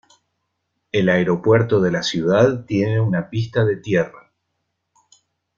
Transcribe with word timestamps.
El 0.91 1.09
aeropuerto 1.09 1.79
de 1.79 1.91
la 1.91 2.01
ciudad 2.01 2.65
tiene 2.65 2.99
una 2.99 3.29
pista 3.29 3.63
de 3.65 3.75
tierra. 3.77 4.31